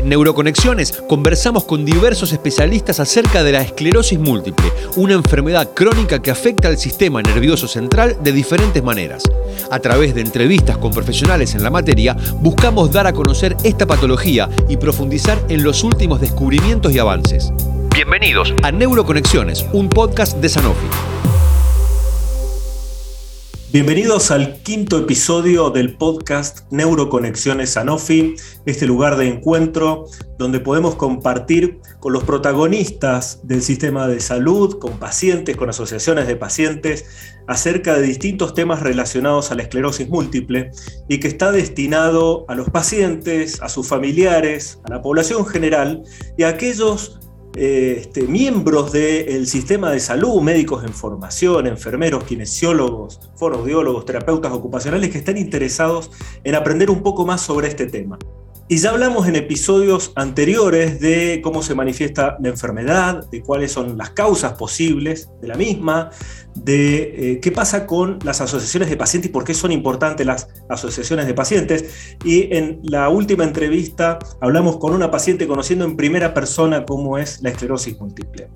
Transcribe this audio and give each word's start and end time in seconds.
En 0.00 0.08
Neuroconexiones 0.08 0.92
conversamos 0.92 1.64
con 1.64 1.84
diversos 1.84 2.32
especialistas 2.32 3.00
acerca 3.00 3.44
de 3.44 3.52
la 3.52 3.60
esclerosis 3.60 4.18
múltiple, 4.18 4.72
una 4.96 5.12
enfermedad 5.12 5.74
crónica 5.74 6.22
que 6.22 6.30
afecta 6.30 6.68
al 6.68 6.78
sistema 6.78 7.20
nervioso 7.20 7.68
central 7.68 8.16
de 8.22 8.32
diferentes 8.32 8.82
maneras. 8.82 9.24
A 9.70 9.78
través 9.78 10.14
de 10.14 10.22
entrevistas 10.22 10.78
con 10.78 10.90
profesionales 10.90 11.54
en 11.54 11.62
la 11.62 11.68
materia, 11.68 12.16
buscamos 12.36 12.90
dar 12.90 13.06
a 13.06 13.12
conocer 13.12 13.58
esta 13.62 13.86
patología 13.86 14.48
y 14.70 14.78
profundizar 14.78 15.38
en 15.50 15.62
los 15.62 15.84
últimos 15.84 16.18
descubrimientos 16.18 16.94
y 16.94 16.98
avances. 16.98 17.52
Bienvenidos 17.94 18.54
a 18.62 18.72
Neuroconexiones, 18.72 19.66
un 19.74 19.90
podcast 19.90 20.38
de 20.38 20.48
Sanofi. 20.48 21.29
Bienvenidos 23.72 24.32
al 24.32 24.64
quinto 24.64 24.98
episodio 24.98 25.70
del 25.70 25.96
podcast 25.96 26.62
Neuroconexiones 26.72 27.70
Sanofi, 27.70 28.34
este 28.66 28.84
lugar 28.84 29.16
de 29.16 29.28
encuentro 29.28 30.06
donde 30.38 30.58
podemos 30.58 30.96
compartir 30.96 31.78
con 32.00 32.12
los 32.12 32.24
protagonistas 32.24 33.46
del 33.46 33.62
sistema 33.62 34.08
de 34.08 34.18
salud, 34.18 34.80
con 34.80 34.98
pacientes, 34.98 35.56
con 35.56 35.68
asociaciones 35.68 36.26
de 36.26 36.34
pacientes, 36.34 37.04
acerca 37.46 37.94
de 37.94 38.02
distintos 38.02 38.54
temas 38.54 38.80
relacionados 38.80 39.52
a 39.52 39.54
la 39.54 39.62
esclerosis 39.62 40.08
múltiple 40.08 40.72
y 41.08 41.20
que 41.20 41.28
está 41.28 41.52
destinado 41.52 42.46
a 42.48 42.56
los 42.56 42.70
pacientes, 42.70 43.62
a 43.62 43.68
sus 43.68 43.86
familiares, 43.86 44.80
a 44.82 44.90
la 44.90 45.00
población 45.00 45.46
general 45.46 46.02
y 46.36 46.42
a 46.42 46.48
aquellos 46.48 47.20
este, 47.56 48.22
miembros 48.22 48.92
del 48.92 49.46
sistema 49.46 49.90
de 49.90 50.00
salud, 50.00 50.40
médicos 50.40 50.84
en 50.84 50.92
formación, 50.92 51.66
enfermeros, 51.66 52.24
kinesiólogos, 52.24 53.20
fonoaudiólogos, 53.36 54.04
terapeutas 54.04 54.52
ocupacionales 54.52 55.10
que 55.10 55.18
están 55.18 55.36
interesados 55.36 56.10
en 56.44 56.54
aprender 56.54 56.90
un 56.90 57.02
poco 57.02 57.26
más 57.26 57.40
sobre 57.40 57.68
este 57.68 57.86
tema. 57.86 58.18
Y 58.70 58.76
ya 58.76 58.90
hablamos 58.90 59.26
en 59.26 59.34
episodios 59.34 60.12
anteriores 60.14 61.00
de 61.00 61.40
cómo 61.42 61.60
se 61.60 61.74
manifiesta 61.74 62.36
la 62.38 62.50
enfermedad, 62.50 63.28
de 63.28 63.42
cuáles 63.42 63.72
son 63.72 63.98
las 63.98 64.10
causas 64.10 64.52
posibles 64.52 65.28
de 65.40 65.48
la 65.48 65.56
misma, 65.56 66.10
de 66.54 67.32
eh, 67.32 67.40
qué 67.40 67.50
pasa 67.50 67.84
con 67.84 68.20
las 68.22 68.40
asociaciones 68.40 68.88
de 68.88 68.96
pacientes 68.96 69.28
y 69.28 69.32
por 69.32 69.42
qué 69.42 69.54
son 69.54 69.72
importantes 69.72 70.24
las 70.24 70.46
asociaciones 70.68 71.26
de 71.26 71.34
pacientes. 71.34 72.16
Y 72.24 72.54
en 72.56 72.78
la 72.84 73.08
última 73.08 73.42
entrevista 73.42 74.20
hablamos 74.40 74.76
con 74.76 74.94
una 74.94 75.10
paciente 75.10 75.48
conociendo 75.48 75.84
en 75.84 75.96
primera 75.96 76.32
persona 76.32 76.84
cómo 76.86 77.18
es 77.18 77.42
la 77.42 77.50
esclerosis 77.50 77.98
múltiple. 77.98 78.50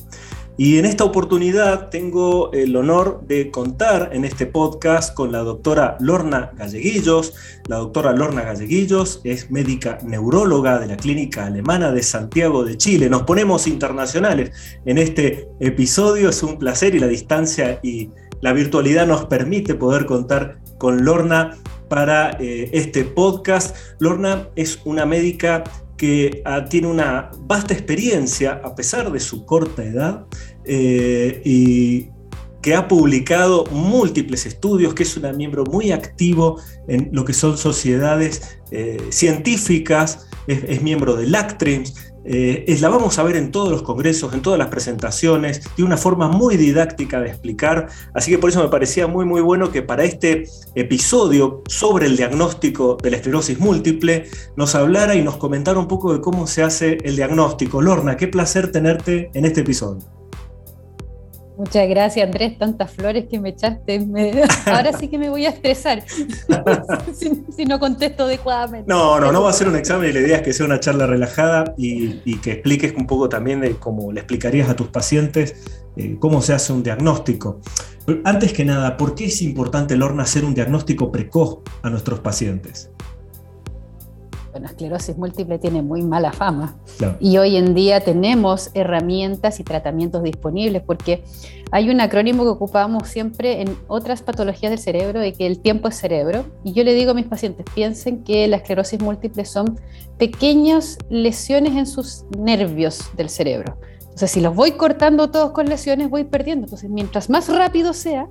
Y 0.57 0.79
en 0.79 0.85
esta 0.85 1.03
oportunidad 1.03 1.89
tengo 1.91 2.53
el 2.53 2.77
honor 2.77 3.23
de 3.27 3.51
contar 3.51 4.11
en 4.13 4.25
este 4.25 4.47
podcast 4.47 5.13
con 5.13 5.33
la 5.33 5.41
doctora 5.41 5.97
Lorna 5.99 6.53
Galleguillos. 6.57 7.35
La 7.67 7.79
doctora 7.79 8.13
Lorna 8.13 8.43
Galleguillos 8.43 9.21
es 9.25 9.51
médica 9.51 9.99
neuróloga 10.05 10.79
de 10.79 10.87
la 10.87 10.97
Clínica 10.97 11.47
Alemana 11.47 11.91
de 11.91 12.05
Santiago 12.05 12.65
de 12.65 12.79
Chile. 12.79 13.11
Nos 13.11 13.25
ponemos 13.25 13.67
internacionales 13.67 14.53
en 14.85 14.99
este 14.99 15.49
episodio. 15.59 16.29
Es 16.29 16.45
un 16.45 16.57
placer 16.57 16.95
y 16.95 17.01
la 17.01 17.09
distancia 17.09 17.81
y 17.83 18.11
la 18.41 18.53
virtualidad 18.53 19.09
nos 19.09 19.25
permite 19.25 19.75
poder 19.75 20.07
contar 20.07 20.59
con 20.79 21.05
Lorna 21.05 21.59
para 21.89 22.31
eh, 22.39 22.71
este 22.73 23.05
podcast. 23.05 23.75
Lorna 23.99 24.49
es 24.55 24.79
una 24.85 25.05
médica 25.05 25.65
que 25.97 26.43
ah, 26.45 26.65
tiene 26.65 26.89
una 26.89 27.31
vasta 27.41 27.75
experiencia 27.75 28.61
a 28.65 28.75
pesar 28.75 29.11
de 29.13 29.21
su 29.21 29.45
corta 29.45 29.85
edad 29.85 30.27
eh, 30.65 31.41
y 31.45 32.09
que 32.65 32.75
ha 32.75 32.89
publicado 32.89 33.67
múltiples 33.73 34.47
estudios, 34.47 34.95
que 34.95 35.03
es 35.03 35.15
un 35.19 35.37
miembro 35.37 35.65
muy 35.65 35.93
activo 35.93 36.59
en 36.89 37.11
lo 37.13 37.27
que 37.27 37.35
son 37.35 37.59
sociedades 37.59 38.59
eh, 38.71 38.97
científicas, 39.11 40.27
es, 40.47 40.81
miembro 40.81 41.15
de 41.15 41.27
LACTRIMS, 41.27 42.15
eh, 42.25 42.65
es, 42.67 42.81
la 42.81 42.89
vamos 42.89 43.19
a 43.19 43.23
ver 43.23 43.37
en 43.37 43.51
todos 43.51 43.71
los 43.71 43.83
congresos, 43.83 44.33
en 44.33 44.41
todas 44.41 44.59
las 44.59 44.69
presentaciones, 44.69 45.61
de 45.77 45.83
una 45.83 45.99
forma 45.99 46.29
muy 46.29 46.57
didáctica 46.57 47.21
de 47.21 47.29
explicar, 47.29 47.89
así 48.15 48.31
que 48.31 48.39
por 48.39 48.49
eso 48.49 48.63
me 48.63 48.71
parecía 48.71 49.07
muy 49.07 49.27
muy 49.27 49.43
bueno 49.43 49.71
que 49.71 49.83
para 49.83 50.05
este 50.05 50.45
episodio 50.75 51.63
sobre 51.69 52.07
el 52.07 52.17
diagnóstico 52.17 52.97
de 52.97 53.11
la 53.11 53.17
esclerosis 53.19 53.61
múltiple 53.61 54.25
nos 54.57 54.75
hablara 54.75 55.15
y 55.17 55.23
nos 55.23 55.37
comentara 55.37 55.79
un 55.79 55.87
poco 55.87 56.15
de 56.15 56.23
cómo 56.23 56.47
se 56.47 56.63
hace 56.63 56.97
el 57.05 57.17
diagnóstico. 57.17 57.83
Lorna, 57.83 58.17
qué 58.17 58.27
placer 58.27 58.73
tenerte 58.73 59.31
en 59.35 59.45
este 59.45 59.61
episodio. 59.61 60.24
Muchas 61.57 61.89
gracias, 61.89 62.27
Andrés. 62.27 62.59
Tantas 62.59 62.91
flores 62.91 63.27
que 63.31 63.39
me 63.39 63.51
echaste. 63.51 64.05
Ahora 64.67 64.93
sí 64.93 65.09
que 65.09 65.19
me 65.19 65.31
voy 65.31 65.47
a 65.47 65.51
estresar 65.51 66.03
si, 67.57 67.65
no 67.65 67.79
contesto 67.79 68.25
adecuadamente. 68.25 68.89
No, 68.89 69.21
no, 69.21 69.31
no 69.31 69.43
va 69.43 69.51
a 69.51 69.53
ser 69.53 69.69
un 69.69 69.77
examen 69.77 70.13
la 70.13 70.21
idea 70.21 70.37
es 70.37 70.43
que 70.43 70.53
sea 70.53 70.67
una 70.67 70.81
charla 70.81 71.07
relajada 71.07 71.75
y, 71.77 72.37
que 72.39 72.53
expliques 72.53 72.95
un 72.97 73.07
poco 73.07 73.29
también 73.29 73.61
de 73.61 73.77
cómo 73.77 74.13
le 74.13 74.21
explicarías 74.21 74.69
a 74.69 74.77
tus 74.77 74.89
pacientes 74.89 75.55
eh, 75.97 76.17
cómo 76.19 76.43
se 76.43 76.53
hace 76.53 76.73
un 76.73 76.83
diagnóstico. 76.83 77.61
antes 78.25 78.53
que 78.53 78.65
nada, 78.65 78.97
¿por 78.97 79.15
qué 79.15 79.27
es 79.27 79.41
importante, 79.43 79.97
Lorna, 79.97 80.25
hacer 80.25 80.45
un 80.45 80.55
diagnóstico 80.55 81.13
precoz 81.13 81.61
a 81.83 81.91
nuestros 81.91 82.21
pacientes? 82.21 82.91
Bueno, 84.55 84.69
esclerosis 84.69 85.19
múltiple 85.19 85.59
tiene 85.59 85.83
muy 85.83 86.03
mala 86.03 86.31
fama 86.31 86.77
y 87.19 87.39
hoy 87.39 87.57
en 87.57 87.75
día 87.75 88.05
tenemos 88.05 88.71
herramientas 88.75 89.59
y 89.59 89.65
tratamientos 89.65 90.23
disponibles 90.23 90.81
porque 90.81 91.25
hay 91.73 91.91
un 91.91 92.01
acrónimo 92.01 92.45
que 92.45 92.51
ocupamos 92.51 93.09
siempre 93.09 93.63
en 93.63 93.77
otras 93.89 94.23
patologías 94.23 94.71
del 94.71 94.79
cerebro 94.79 95.19
de 95.19 95.33
que 95.33 95.49
el 95.49 95.59
tiempo 95.59 95.89
es 95.89 95.97
cerebro 95.97 96.45
y 96.63 96.73
yo 96.73 96.85
le 96.85 96.95
digo 96.95 97.11
a 97.11 97.15
mis 97.15 97.27
pacientes, 97.27 97.67
piensen 97.75 98.23
que 98.23 98.47
la 98.47 98.59
esclerosis 98.59 99.01
múltiple 99.01 99.45
son 99.45 99.81
pequeñas 100.19 100.99
lesiones 101.11 101.73
en 101.73 101.87
sus 101.87 102.25
nervios 102.39 103.11
del 103.17 103.31
cerebro. 103.31 103.77
Entonces, 104.03 104.31
si 104.31 104.41
los 104.41 104.55
voy 104.55 104.71
cortando 104.73 105.33
todos 105.33 105.51
con 105.51 105.67
lesiones, 105.67 106.09
voy 106.09 106.23
perdiendo. 106.23 106.67
Entonces, 106.67 106.89
mientras 106.89 107.29
más 107.29 107.49
rápido 107.49 107.93
sea, 107.93 108.29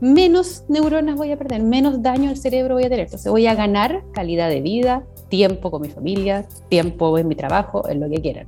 menos 0.00 0.64
neuronas 0.68 1.14
voy 1.14 1.30
a 1.30 1.38
perder, 1.38 1.62
menos 1.62 2.02
daño 2.02 2.30
al 2.30 2.36
cerebro 2.36 2.74
voy 2.74 2.84
a 2.84 2.88
tener. 2.88 3.04
Entonces 3.04 3.30
voy 3.30 3.46
a 3.46 3.54
ganar 3.54 4.02
calidad 4.12 4.48
de 4.48 4.60
vida, 4.60 5.04
tiempo 5.30 5.70
con 5.70 5.80
mi 5.80 5.88
familia, 5.88 6.46
tiempo 6.68 7.16
en 7.16 7.28
mi 7.28 7.34
trabajo, 7.34 7.88
en 7.88 8.00
lo 8.00 8.10
que 8.10 8.20
quieran. 8.20 8.46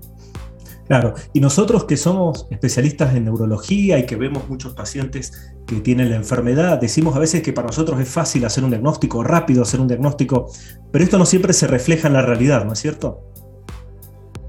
Claro, 0.86 1.14
y 1.32 1.40
nosotros 1.40 1.84
que 1.84 1.96
somos 1.96 2.46
especialistas 2.50 3.14
en 3.14 3.24
neurología 3.24 3.98
y 3.98 4.04
que 4.04 4.16
vemos 4.16 4.48
muchos 4.48 4.74
pacientes 4.74 5.54
que 5.66 5.76
tienen 5.76 6.10
la 6.10 6.16
enfermedad, 6.16 6.78
decimos 6.78 7.16
a 7.16 7.20
veces 7.20 7.42
que 7.42 7.52
para 7.52 7.68
nosotros 7.68 7.98
es 8.00 8.08
fácil 8.08 8.44
hacer 8.44 8.62
un 8.64 8.70
diagnóstico, 8.70 9.22
rápido 9.22 9.62
hacer 9.62 9.80
un 9.80 9.88
diagnóstico, 9.88 10.50
pero 10.90 11.04
esto 11.04 11.16
no 11.18 11.24
siempre 11.24 11.54
se 11.54 11.66
refleja 11.66 12.08
en 12.08 12.14
la 12.14 12.22
realidad, 12.22 12.66
¿no 12.66 12.74
es 12.74 12.80
cierto? 12.80 13.31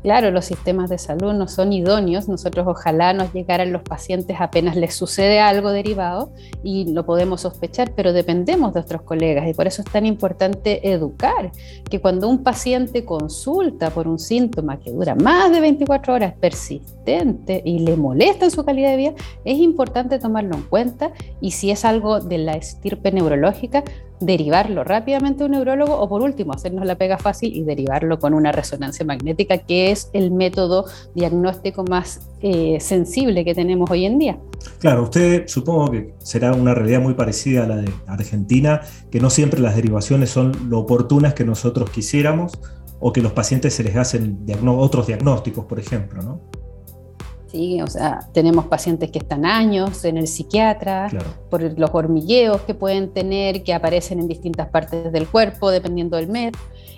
Claro, 0.03 0.31
los 0.31 0.43
sistemas 0.43 0.89
de 0.89 0.97
salud 0.97 1.31
no 1.31 1.47
son 1.47 1.71
idóneos. 1.71 2.27
Nosotros 2.27 2.67
ojalá 2.67 3.13
nos 3.13 3.33
llegaran 3.33 3.71
los 3.71 3.83
pacientes 3.83 4.35
apenas 4.37 4.75
les 4.75 4.93
sucede 4.93 5.39
algo 5.39 5.71
derivado 5.71 6.33
y 6.61 6.91
lo 6.91 7.05
podemos 7.05 7.41
sospechar, 7.41 7.93
pero 7.95 8.11
dependemos 8.11 8.73
de 8.73 8.81
nuestros 8.81 9.03
colegas 9.03 9.47
y 9.47 9.53
por 9.53 9.65
eso 9.65 9.81
es 9.81 9.89
tan 9.89 10.05
importante 10.05 10.91
educar 10.91 11.51
que 11.89 12.01
cuando 12.01 12.27
un 12.27 12.43
paciente 12.43 13.05
consulta 13.05 13.91
por 13.91 14.09
un 14.09 14.19
síntoma 14.19 14.77
que 14.77 14.91
dura 14.91 15.15
más 15.15 15.51
de 15.51 15.61
24 15.61 16.13
horas, 16.13 16.33
persistente 16.33 17.61
y 17.63 17.79
le 17.79 17.95
molesta 17.95 18.43
en 18.43 18.51
su 18.51 18.65
calidad 18.65 18.91
de 18.91 18.97
vida, 18.97 19.13
es 19.45 19.57
importante 19.57 20.19
tomarlo 20.19 20.55
en 20.55 20.63
cuenta 20.63 21.11
y 21.39 21.51
si 21.51 21.71
es 21.71 21.85
algo 21.85 22.19
de 22.19 22.39
la 22.39 22.53
estirpe 22.53 23.13
neurológica, 23.13 23.85
derivarlo 24.19 24.84
rápidamente 24.84 25.44
a 25.44 25.46
un 25.46 25.51
neurólogo 25.51 25.97
o 25.97 26.07
por 26.07 26.22
último 26.22 26.53
hacernos 26.53 26.85
la 26.85 26.96
pega 26.96 27.18
fácil 27.18 27.56
y 27.56 27.63
derivarlo 27.63 28.19
con 28.19 28.34
una 28.34 28.51
resonancia 28.51 29.06
magnética, 29.06 29.57
que 29.59 29.91
es 29.91 30.09
el 30.13 30.31
método 30.31 30.85
diagnóstico 31.16 31.84
más 31.84 32.22
eh, 32.41 32.78
sensible 32.79 33.46
que 33.46 33.53
tenemos 33.53 33.90
hoy 33.91 34.06
en 34.06 34.19
día. 34.19 34.38
Claro, 34.79 35.03
usted 35.03 35.47
supongo 35.47 35.91
que 35.91 36.13
será 36.19 36.53
una 36.53 36.74
realidad 36.74 37.01
muy 37.01 37.13
parecida 37.13 37.63
a 37.63 37.68
la 37.68 37.78
de 37.78 37.91
Argentina, 38.07 38.81
que 39.12 39.19
no 39.19 39.29
siempre 39.29 39.59
las 39.59 39.75
derivaciones 39.75 40.30
son 40.30 40.69
lo 40.69 40.80
oportunas 40.80 41.34
que 41.34 41.45
nosotros 41.45 41.90
quisiéramos 41.90 42.59
o 43.00 43.12
que 43.12 43.21
los 43.21 43.33
pacientes 43.33 43.74
se 43.74 43.83
les 43.83 43.95
hacen 43.95 44.45
otros 44.66 45.07
diagnósticos, 45.07 45.66
por 45.66 45.80
ejemplo, 45.80 46.21
¿no? 46.21 46.62
¿Sí? 47.53 47.81
O 47.81 47.88
sea, 47.88 48.27
tenemos 48.33 48.65
pacientes 48.65 49.11
que 49.11 49.19
están 49.19 49.45
años 49.45 50.03
en 50.05 50.17
el 50.17 50.27
psiquiatra 50.27 51.09
por 51.50 51.61
los 51.77 51.89
hormigueos 51.94 52.61
que 52.61 52.73
pueden 52.73 53.13
tener, 53.13 53.63
que 53.63 53.73
aparecen 53.73 54.19
en 54.19 54.27
distintas 54.27 54.67
partes 54.69 55.11
del 55.11 55.27
cuerpo, 55.27 55.69
dependiendo 55.69 56.17
del 56.17 56.27
mes, 56.27 56.51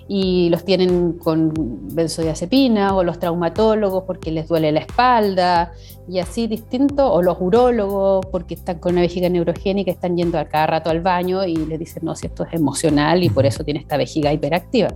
y 0.07 0.50
los 0.50 0.63
tienen 0.63 1.13
con 1.13 1.52
benzodiazepina, 1.94 2.96
o 2.96 3.04
los 3.04 3.19
traumatólogos 3.19 4.04
porque 4.06 4.31
les 4.31 4.48
duele 4.48 4.72
la 4.72 4.80
espalda, 4.80 5.74
y 6.07 6.19
así 6.19 6.48
distinto, 6.48 7.12
o 7.12 7.22
los 7.22 7.38
urólogos 7.40 8.25
porque 8.28 8.54
están 8.54 8.80
con 8.80 8.94
una 8.94 9.01
vejiga 9.01 9.28
neurogénica, 9.28 9.92
están 9.92 10.16
yendo 10.16 10.40
a 10.40 10.46
cada 10.46 10.68
rato 10.68 10.90
al 10.90 11.01
baño 11.01 11.44
y 11.44 11.56
les 11.56 11.80
dicen, 11.80 12.06
no, 12.06 12.16
si 12.16 12.28
esto 12.28 12.46
es 12.46 12.54
emocional 12.54 13.24
y 13.24 13.30
por 13.30 13.46
eso 13.46 13.63
tiene 13.63 13.81
esta 13.81 13.98
vejiga 13.98 14.31
hiperactiva. 14.31 14.94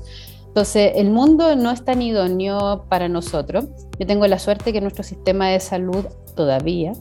Entonces, 0.50 0.94
el 0.96 1.12
mundo 1.12 1.56
no 1.56 1.72
es 1.72 1.86
tan 1.86 2.02
idóneo 2.02 2.86
para 2.90 3.08
nosotros. 3.08 3.66
Yo 4.00 4.08
tengo 4.08 4.26
la 4.28 4.40
suerte 4.40 4.74
que 4.74 4.82
nuestro 4.82 5.04
sistema 5.04 5.48
de 5.50 5.60
salud 5.60 6.06
todavía 6.36 6.94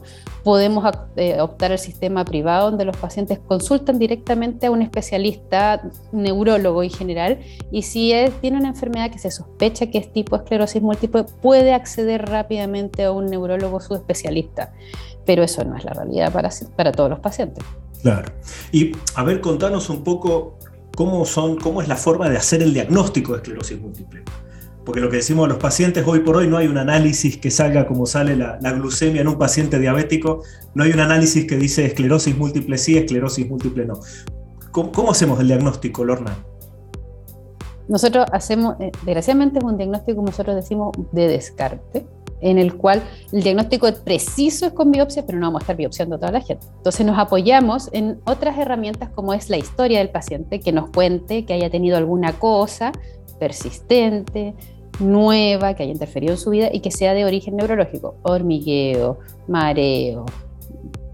podemos 0.43 0.83
eh, 1.15 1.39
optar 1.41 1.71
al 1.71 1.79
sistema 1.79 2.25
privado 2.25 2.69
donde 2.69 2.85
los 2.85 2.97
pacientes 2.97 3.39
consultan 3.39 3.99
directamente 3.99 4.67
a 4.67 4.71
un 4.71 4.81
especialista 4.81 5.81
neurólogo 6.11 6.83
en 6.83 6.89
general 6.89 7.39
y 7.71 7.83
si 7.83 8.13
tiene 8.41 8.57
una 8.57 8.69
enfermedad 8.69 9.11
que 9.11 9.19
se 9.19 9.31
sospecha 9.31 9.87
que 9.87 9.97
es 9.97 10.11
tipo 10.11 10.35
esclerosis 10.35 10.81
múltiple 10.81 11.25
puede 11.41 11.73
acceder 11.73 12.25
rápidamente 12.29 13.03
a 13.03 13.11
un 13.11 13.27
neurólogo 13.27 13.79
subespecialista, 13.79 14.73
pero 15.25 15.43
eso 15.43 15.63
no 15.63 15.75
es 15.77 15.83
la 15.83 15.93
realidad 15.93 16.31
para, 16.31 16.49
para 16.75 16.91
todos 16.91 17.09
los 17.09 17.19
pacientes. 17.19 17.63
Claro. 18.01 18.31
Y 18.71 18.93
a 19.15 19.23
ver, 19.23 19.41
contanos 19.41 19.89
un 19.89 20.03
poco 20.03 20.57
cómo, 20.99 21.23
son, 21.23 21.55
cómo 21.55 21.81
es 21.81 21.87
la 21.87 21.95
forma 21.95 22.29
de 22.29 22.35
hacer 22.35 22.61
el 22.61 22.73
diagnóstico 22.73 23.31
de 23.31 23.37
esclerosis 23.37 23.79
múltiple. 23.79 24.21
Porque 24.83 24.99
lo 24.99 25.09
que 25.09 25.15
decimos 25.15 25.45
a 25.45 25.47
los 25.47 25.57
pacientes, 25.57 26.03
hoy 26.05 26.19
por 26.19 26.35
hoy 26.35 26.49
no 26.49 26.57
hay 26.57 26.67
un 26.67 26.77
análisis 26.77 27.37
que 27.37 27.49
salga 27.51 27.87
como 27.87 28.05
sale 28.05 28.35
la, 28.35 28.57
glucemia 28.73 29.21
en 29.21 29.29
un 29.29 29.37
paciente 29.37 29.79
diabético, 29.79 30.43
no 30.73 30.83
hay 30.83 30.91
un 30.91 30.99
análisis 30.99 31.45
que 31.45 31.55
dice 31.55 31.85
esclerosis 31.85 32.37
múltiple 32.37 32.77
sí, 32.77 32.97
esclerosis 32.97 33.49
múltiple 33.49 33.85
no. 33.85 34.01
¿Cómo, 34.73 35.11
hacemos 35.11 35.39
el 35.39 35.47
diagnóstico, 35.47 36.03
Lorna? 36.03 36.37
Nosotros 37.87 38.25
hacemos, 38.33 38.75
eh, 38.81 38.91
desgraciadamente 39.05 39.59
es 39.59 39.63
un 39.63 39.77
diagnóstico, 39.77 40.17
como 40.17 40.27
nosotros 40.27 40.57
decimos, 40.57 40.91
de 41.13 41.29
descarte, 41.29 42.05
en 42.41 42.57
el 42.57 42.75
cual 42.75 43.03
el 43.31 43.43
diagnóstico 43.43 43.87
preciso 44.03 44.65
es 44.67 44.73
con 44.73 44.91
biopsia, 44.91 45.25
pero 45.25 45.39
no 45.39 45.47
vamos 45.47 45.61
a 45.61 45.63
estar 45.63 45.75
biopsiando 45.75 46.15
a 46.15 46.19
toda 46.19 46.31
la 46.31 46.41
gente. 46.41 46.65
Entonces 46.77 47.05
nos 47.05 47.17
apoyamos 47.17 47.89
en 47.93 48.19
otras 48.25 48.57
herramientas 48.57 49.09
como 49.09 49.33
es 49.33 49.49
la 49.49 49.57
historia 49.57 49.99
del 49.99 50.09
paciente, 50.09 50.59
que 50.59 50.71
nos 50.71 50.89
cuente 50.89 51.45
que 51.45 51.53
haya 51.53 51.69
tenido 51.69 51.97
alguna 51.97 52.33
cosa 52.33 52.91
persistente, 53.39 54.55
nueva, 54.99 55.73
que 55.73 55.83
haya 55.83 55.91
interferido 55.91 56.33
en 56.33 56.39
su 56.39 56.49
vida 56.49 56.69
y 56.71 56.81
que 56.81 56.91
sea 56.91 57.13
de 57.13 57.25
origen 57.25 57.55
neurológico, 57.55 58.15
hormigueo, 58.23 59.19
mareo, 59.47 60.25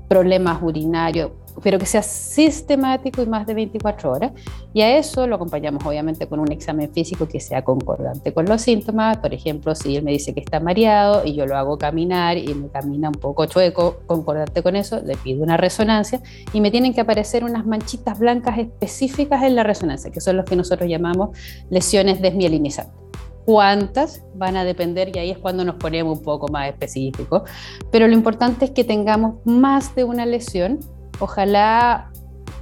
problemas 0.07 0.61
urinarios, 0.61 1.31
pero 1.63 1.79
que 1.79 1.85
sea 1.85 2.01
sistemático 2.01 3.21
y 3.21 3.25
más 3.25 3.47
de 3.47 3.53
24 3.53 4.11
horas. 4.11 4.31
Y 4.73 4.81
a 4.81 4.97
eso 4.97 5.25
lo 5.25 5.35
acompañamos 5.35 5.85
obviamente 5.85 6.27
con 6.27 6.39
un 6.39 6.51
examen 6.51 6.91
físico 6.91 7.27
que 7.27 7.39
sea 7.39 7.63
concordante 7.63 8.33
con 8.33 8.45
los 8.45 8.61
síntomas. 8.61 9.17
Por 9.17 9.33
ejemplo, 9.33 9.73
si 9.73 9.95
él 9.95 10.03
me 10.03 10.11
dice 10.11 10.33
que 10.33 10.41
está 10.41 10.59
mareado 10.59 11.25
y 11.25 11.33
yo 11.33 11.45
lo 11.45 11.55
hago 11.57 11.77
caminar 11.77 12.37
y 12.37 12.53
me 12.53 12.67
camina 12.69 13.09
un 13.09 13.15
poco 13.15 13.45
chueco, 13.45 13.97
concordante 14.05 14.61
con 14.61 14.75
eso, 14.75 15.01
le 15.01 15.15
pido 15.15 15.43
una 15.43 15.57
resonancia 15.57 16.21
y 16.53 16.61
me 16.61 16.71
tienen 16.71 16.93
que 16.93 17.01
aparecer 17.01 17.43
unas 17.43 17.65
manchitas 17.65 18.19
blancas 18.19 18.57
específicas 18.57 19.43
en 19.43 19.55
la 19.55 19.63
resonancia, 19.63 20.11
que 20.11 20.21
son 20.21 20.37
los 20.37 20.45
que 20.45 20.55
nosotros 20.55 20.89
llamamos 20.89 21.37
lesiones 21.69 22.21
desmielinizantes 22.21 23.05
cuántas 23.45 24.23
van 24.35 24.57
a 24.57 24.63
depender 24.63 25.15
y 25.15 25.19
ahí 25.19 25.31
es 25.31 25.37
cuando 25.37 25.63
nos 25.63 25.75
ponemos 25.75 26.17
un 26.17 26.23
poco 26.23 26.47
más 26.47 26.67
específicos. 26.69 27.43
Pero 27.91 28.07
lo 28.07 28.13
importante 28.13 28.65
es 28.65 28.71
que 28.71 28.83
tengamos 28.83 29.35
más 29.45 29.95
de 29.95 30.03
una 30.03 30.25
lesión 30.25 30.79
ojalá 31.19 32.11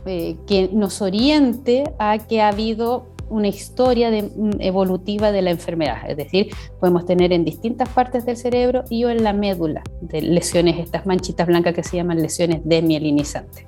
eh, 0.05 0.37
que 0.47 0.69
nos 0.73 1.01
oriente 1.01 1.83
a 1.97 2.17
que 2.17 2.41
ha 2.41 2.49
habido 2.49 3.13
una 3.29 3.47
historia 3.47 4.11
mm, 4.11 4.59
evolutiva 4.59 5.31
de 5.31 5.41
la 5.41 5.51
enfermedad, 5.51 5.97
es 6.07 6.17
decir, 6.17 6.49
podemos 6.79 7.05
tener 7.05 7.33
en 7.33 7.45
distintas 7.45 7.89
partes 7.89 8.25
del 8.25 8.37
cerebro 8.37 8.83
y 8.89 9.05
o 9.05 9.09
en 9.09 9.23
la 9.23 9.33
médula 9.33 9.81
de 10.01 10.21
lesiones, 10.21 10.77
estas 10.79 11.05
manchitas 11.05 11.47
blancas 11.47 11.73
que 11.73 11.83
se 11.83 11.97
llaman 11.97 12.21
lesiones 12.21 12.61
demielinizantes. 12.63 13.65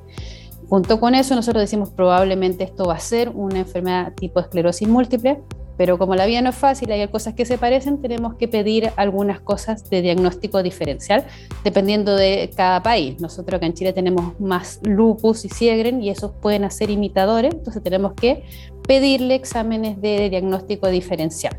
Junto 0.68 1.00
con 1.00 1.16
eso, 1.16 1.36
nosotros 1.36 1.62
decimos 1.62 1.90
probablemente 1.90 2.64
esto 2.64 2.86
va 2.86 2.96
a 2.96 3.00
ser 3.00 3.30
una 3.30 3.60
enfermedad 3.60 4.14
tipo 4.14 4.40
esclerosis 4.40 4.88
múltiple, 4.88 5.42
pero 5.78 5.98
como 5.98 6.16
la 6.16 6.26
vida 6.26 6.42
no 6.42 6.50
es 6.50 6.56
fácil, 6.56 6.92
hay 6.92 7.08
cosas 7.08 7.34
que 7.34 7.46
se 7.46 7.58
parecen, 7.58 8.02
tenemos 8.02 8.36
que 8.36 8.48
pedir 8.48 8.92
algunas 8.96 9.40
cosas 9.40 9.90
de 9.90 10.02
diagnóstico 10.02 10.64
diferencial 10.64 11.26
dependiendo 11.64 12.16
de 12.16 12.52
cada 12.56 12.82
país. 12.84 13.20
Nosotros 13.20 13.58
acá 13.58 13.66
en 13.66 13.74
Chile 13.74 13.94
tenemos 13.94 14.40
más 14.40 14.80
lupus 14.84 15.46
y 15.46 15.50
siegren 15.50 16.02
y 16.02 16.10
esos 16.10 16.32
pueden 16.42 16.64
hacer 16.64 16.90
imitadores, 16.90 17.54
entonces 17.54 17.84
tenemos 17.84 18.14
que 18.14 18.44
pedirle 18.88 19.36
exámenes 19.36 20.02
de 20.02 20.30
diagnóstico 20.30 20.88
diferencial. 20.90 21.58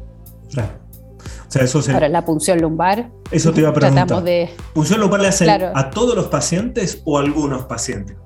Claro. 0.51 0.87
O 1.49 1.51
sea, 1.51 1.63
eso 1.63 1.81
Ahora, 1.93 2.09
la 2.09 2.25
punción 2.25 2.61
lumbar. 2.61 3.11
Eso 3.31 3.53
te 3.53 3.61
iba 3.61 3.71
a 3.71 3.73
preguntar. 3.73 4.23
De, 4.23 4.51
¿Punción 4.73 5.01
lumbar 5.01 5.21
le 5.21 5.29
hacen 5.29 5.49
a 5.51 5.91
todos 5.91 6.15
los 6.15 6.27
pacientes 6.27 7.03
o 7.05 7.19
a 7.19 7.23
algunos 7.23 7.65
pacientes? 7.65 8.17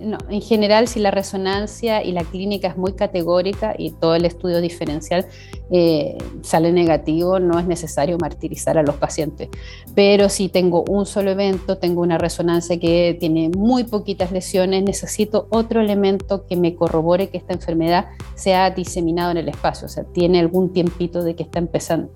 No, 0.00 0.16
en 0.30 0.40
general, 0.40 0.88
si 0.88 0.98
la 0.98 1.10
resonancia 1.10 2.02
y 2.02 2.12
la 2.12 2.24
clínica 2.24 2.68
es 2.68 2.76
muy 2.78 2.94
categórica 2.94 3.74
y 3.76 3.90
todo 3.90 4.14
el 4.14 4.24
estudio 4.24 4.62
diferencial 4.62 5.26
eh, 5.70 6.16
sale 6.42 6.72
negativo, 6.72 7.38
no 7.38 7.58
es 7.58 7.66
necesario 7.66 8.16
martirizar 8.18 8.78
a 8.78 8.82
los 8.82 8.94
pacientes. 8.96 9.50
Pero 9.94 10.30
si 10.30 10.48
tengo 10.48 10.84
un 10.88 11.04
solo 11.04 11.32
evento, 11.32 11.76
tengo 11.76 12.00
una 12.00 12.16
resonancia 12.16 12.80
que 12.80 13.14
tiene 13.20 13.50
muy 13.50 13.84
poquitas 13.84 14.32
lesiones, 14.32 14.82
necesito 14.82 15.46
otro 15.50 15.82
elemento 15.82 16.46
que 16.46 16.56
me 16.56 16.74
corrobore 16.74 17.28
que 17.28 17.36
esta 17.36 17.52
enfermedad 17.52 18.06
se 18.34 18.54
ha 18.54 18.70
diseminado 18.70 19.32
en 19.32 19.36
el 19.36 19.48
espacio, 19.50 19.84
o 19.86 19.90
sea, 19.90 20.04
tiene 20.04 20.40
algún 20.40 20.72
tiempito 20.72 21.22
de 21.22 21.36
que 21.36 21.42
está 21.42 21.58
empezando, 21.58 22.10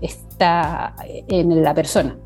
está 0.00 0.94
en 1.28 1.62
la 1.62 1.74
persona. 1.74 2.16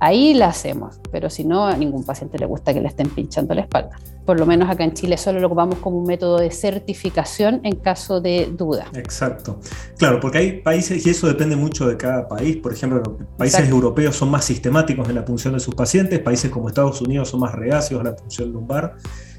Ahí 0.00 0.34
la 0.34 0.48
hacemos, 0.48 1.00
pero 1.10 1.28
si 1.28 1.44
no, 1.44 1.66
a 1.66 1.76
ningún 1.76 2.04
paciente 2.04 2.38
le 2.38 2.46
gusta 2.46 2.72
que 2.72 2.80
le 2.80 2.88
estén 2.88 3.08
pinchando 3.08 3.54
la 3.54 3.62
espalda. 3.62 3.98
Por 4.24 4.38
lo 4.38 4.46
menos 4.46 4.68
acá 4.70 4.84
en 4.84 4.92
Chile 4.92 5.16
solo 5.16 5.40
lo 5.40 5.46
ocupamos 5.48 5.78
como 5.78 5.98
un 5.98 6.06
método 6.06 6.38
de 6.38 6.50
certificación 6.50 7.60
en 7.64 7.76
caso 7.76 8.20
de 8.20 8.52
duda. 8.52 8.86
Exacto. 8.94 9.58
Claro, 9.96 10.20
porque 10.20 10.38
hay 10.38 10.52
países, 10.60 11.04
y 11.04 11.10
eso 11.10 11.26
depende 11.26 11.56
mucho 11.56 11.88
de 11.88 11.96
cada 11.96 12.28
país, 12.28 12.58
por 12.58 12.72
ejemplo, 12.72 13.02
países 13.36 13.68
europeos 13.68 14.14
son 14.14 14.30
más 14.30 14.44
sistemáticos 14.44 15.08
en 15.08 15.14
la 15.16 15.24
punción 15.24 15.54
de 15.54 15.60
sus 15.60 15.74
pacientes, 15.74 16.20
países 16.20 16.50
como 16.50 16.68
Estados 16.68 17.00
Unidos 17.00 17.30
son 17.30 17.40
más 17.40 17.54
reacios 17.54 18.00
a 18.00 18.04
la 18.04 18.14
punción 18.14 18.52
lumbar. 18.52 18.96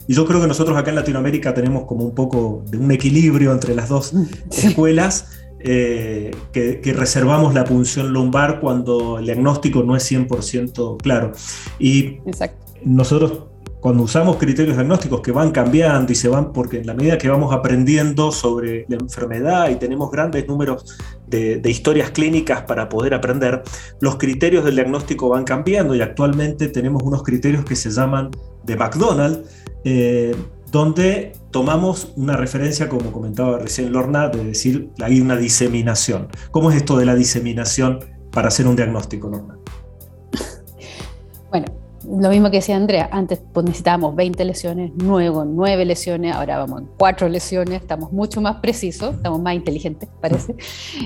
Y 0.07 0.15
yo 0.15 0.25
creo 0.25 0.41
que 0.41 0.47
nosotros 0.47 0.75
acá 0.75 0.89
en 0.89 0.95
Latinoamérica 0.95 1.53
tenemos 1.53 1.85
como 1.85 2.03
un 2.03 2.15
poco 2.15 2.63
de 2.67 2.79
un 2.79 2.91
equilibrio 2.91 3.53
entre 3.53 3.75
las 3.75 3.89
dos 3.89 4.11
escuelas 4.51 5.38
eh, 5.59 6.31
que, 6.51 6.93
reservamos 6.93 7.53
la 7.53 7.63
punción 7.63 8.11
lumbar 8.13 8.59
cuando 8.59 9.19
el 9.19 9.25
diagnóstico 9.25 9.83
no 9.83 9.95
es 9.95 10.09
100% 10.11 10.97
claro. 10.97 11.33
Y 11.79 12.19
nosotros 12.83 13.49
cuando 13.79 14.03
usamos 14.03 14.35
criterios 14.37 14.75
diagnósticos 14.75 15.21
que 15.21 15.31
van 15.31 15.51
cambiando 15.51 16.11
y 16.11 16.15
se 16.15 16.27
van, 16.27 16.51
porque 16.51 16.79
en 16.79 16.87
la 16.87 16.93
medida 16.93 17.17
que 17.17 17.29
vamos 17.29 17.53
aprendiendo 17.53 18.31
sobre 18.31 18.85
la 18.89 18.97
enfermedad 18.97 19.69
y 19.69 19.75
tenemos 19.75 20.11
grandes 20.11 20.47
números 20.47 20.97
de, 21.27 21.61
historias 21.65 22.11
clínicas 22.11 22.63
para 22.63 22.89
poder 22.89 23.13
aprender, 23.13 23.63
los 24.01 24.17
criterios 24.17 24.65
del 24.65 24.75
diagnóstico 24.75 25.29
van 25.29 25.45
cambiando 25.45 25.95
y 25.95 26.01
actualmente 26.01 26.67
tenemos 26.67 27.03
unos 27.03 27.23
criterios 27.23 27.63
que 27.63 27.75
se 27.75 27.89
llaman 27.89 28.31
de 28.63 28.75
McDonald, 28.75 29.45
eh, 29.85 30.35
donde 30.71 31.33
tomamos 31.51 32.13
una 32.15 32.35
referencia, 32.37 32.89
como 32.89 33.11
comentaba 33.11 33.57
recién 33.59 33.91
Lorna, 33.91 34.29
de 34.29 34.43
decir, 34.43 34.91
hay 35.01 35.21
una 35.21 35.35
diseminación. 35.35 36.27
¿Cómo 36.51 36.71
es 36.71 36.77
esto 36.77 36.97
de 36.97 37.05
la 37.05 37.15
diseminación 37.15 37.99
para 38.31 38.49
hacer 38.49 38.67
un 38.67 38.75
diagnóstico, 38.75 39.29
Lorna? 39.29 39.57
Bueno, 41.49 41.65
lo 42.09 42.29
mismo 42.29 42.49
que 42.49 42.57
decía 42.57 42.75
Andrea, 42.75 43.09
antes 43.11 43.39
pues, 43.53 43.65
necesitábamos 43.65 44.15
20 44.15 44.43
lesiones, 44.45 44.93
nuevo 44.95 45.45
9 45.45 45.85
lesiones, 45.85 46.35
ahora 46.35 46.57
vamos 46.57 46.81
en 46.81 46.89
4 46.97 47.29
lesiones, 47.29 47.81
estamos 47.81 48.11
mucho 48.11 48.41
más 48.41 48.57
precisos, 48.57 49.15
estamos 49.15 49.39
más 49.41 49.55
inteligentes, 49.55 50.09
parece. 50.19 50.55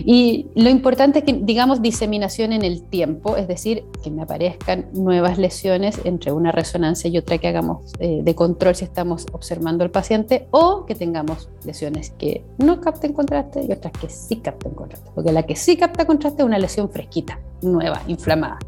Y 0.06 0.48
lo 0.56 0.70
importante 0.70 1.20
es 1.20 1.26
que, 1.26 1.34
digamos, 1.34 1.82
diseminación 1.82 2.54
en 2.54 2.64
el 2.64 2.84
tiempo, 2.84 3.36
es 3.36 3.48
decir, 3.48 3.84
que 4.04 4.12
me 4.12 4.22
aparezcan 4.22 4.88
nuevas 4.94 5.38
lesiones 5.38 6.00
entre 6.06 6.32
una 6.32 6.52
resonancia 6.52 7.10
y 7.10 7.18
otra 7.18 7.38
que 7.38 7.48
hagamos 7.48 7.94
eh, 8.00 8.22
de 8.24 8.36
control 8.36 8.76
si 8.76 8.86
estamos 8.86 9.26
observando 9.32 9.84
al 9.84 9.92
paciente, 9.92 10.48
o 10.52 10.86
que 10.86 10.96
tengamos 10.96 11.50
lesiones 11.66 12.12
que 12.12 12.44
no 12.58 12.80
capten 12.80 13.14
contraste 13.14 13.66
y 13.68 13.72
otras 13.72 13.94
que 13.94 14.10
sí 14.10 14.38
capten 14.38 14.74
contraste, 14.74 15.10
porque 15.14 15.32
la 15.32 15.44
que 15.44 15.56
sí 15.56 15.76
capta 15.76 16.06
contraste 16.06 16.44
es 16.44 16.46
una 16.46 16.60
lesión 16.60 16.90
fresquita, 16.90 17.40
nueva, 17.64 18.02
inflamada. 18.08 18.60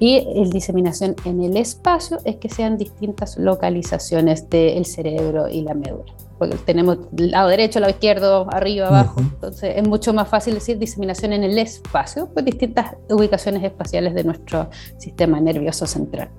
Y 0.00 0.26
el 0.34 0.48
diseminación 0.48 1.14
en 1.26 1.42
el 1.42 1.58
espacio 1.58 2.18
es 2.24 2.36
que 2.36 2.48
sean 2.48 2.78
distintas 2.78 3.36
localizaciones 3.36 4.48
del 4.48 4.86
cerebro 4.86 5.46
y 5.46 5.60
la 5.60 5.74
médula. 5.74 6.14
Porque 6.38 6.56
tenemos 6.64 6.96
lado 7.12 7.50
derecho, 7.50 7.80
lado 7.80 7.92
izquierdo, 7.92 8.46
arriba, 8.50 8.88
abajo. 8.88 9.20
Entonces 9.20 9.74
es 9.76 9.86
mucho 9.86 10.14
más 10.14 10.26
fácil 10.26 10.54
decir 10.54 10.78
diseminación 10.78 11.34
en 11.34 11.44
el 11.44 11.58
espacio, 11.58 12.30
pues 12.32 12.46
distintas 12.46 12.96
ubicaciones 13.10 13.62
espaciales 13.62 14.14
de 14.14 14.24
nuestro 14.24 14.70
sistema 14.96 15.38
nervioso 15.38 15.86
central. 15.86 16.30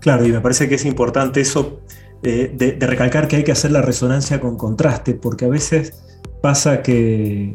Claro, 0.00 0.26
y 0.26 0.32
me 0.32 0.40
parece 0.40 0.68
que 0.68 0.74
es 0.74 0.84
importante 0.84 1.40
eso 1.40 1.78
eh, 2.24 2.52
de 2.56 2.86
recalcar 2.86 3.28
que 3.28 3.36
hay 3.36 3.44
que 3.44 3.52
hacer 3.52 3.70
la 3.70 3.82
resonancia 3.82 4.40
con 4.40 4.56
contraste, 4.56 5.14
porque 5.14 5.44
a 5.44 5.48
veces 5.48 6.15
pasa 6.40 6.82
que, 6.82 7.54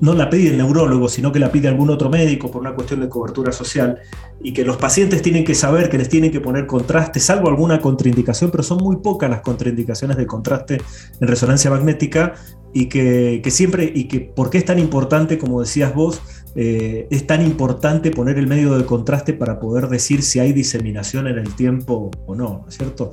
no 0.00 0.14
la 0.14 0.30
pide 0.30 0.50
el 0.50 0.58
neurólogo, 0.58 1.08
sino 1.08 1.30
que 1.32 1.38
la 1.38 1.52
pide 1.52 1.68
algún 1.68 1.90
otro 1.90 2.10
médico 2.10 2.50
por 2.50 2.60
una 2.60 2.74
cuestión 2.74 3.00
de 3.00 3.08
cobertura 3.08 3.52
social, 3.52 3.98
y 4.42 4.52
que 4.52 4.64
los 4.64 4.76
pacientes 4.76 5.22
tienen 5.22 5.44
que 5.44 5.54
saber 5.54 5.88
que 5.88 5.98
les 5.98 6.08
tienen 6.08 6.30
que 6.32 6.40
poner 6.40 6.66
contraste, 6.66 7.20
salvo 7.20 7.48
alguna 7.48 7.80
contraindicación, 7.80 8.50
pero 8.50 8.62
son 8.62 8.78
muy 8.78 8.96
pocas 8.96 9.30
las 9.30 9.40
contraindicaciones 9.40 10.16
de 10.16 10.26
contraste 10.26 10.80
en 11.20 11.28
resonancia 11.28 11.70
magnética, 11.70 12.34
y 12.76 12.86
que, 12.86 13.40
siempre, 13.50 13.90
y 13.94 14.08
que 14.08 14.20
por 14.20 14.50
qué 14.50 14.58
es 14.58 14.64
tan 14.64 14.80
importante, 14.80 15.38
como 15.38 15.60
decías 15.60 15.94
vos, 15.94 16.20
eh, 16.56 17.08
es 17.10 17.26
tan 17.26 17.42
importante 17.42 18.10
poner 18.10 18.38
el 18.38 18.46
medio 18.46 18.76
de 18.78 18.86
contraste 18.86 19.32
para 19.32 19.58
poder 19.58 19.88
decir 19.88 20.22
si 20.22 20.38
hay 20.38 20.52
diseminación 20.52 21.26
en 21.26 21.38
el 21.38 21.54
tiempo 21.56 22.10
o 22.26 22.34
no, 22.34 22.60
¿no 22.62 22.68
es 22.68 22.76
cierto? 22.76 23.12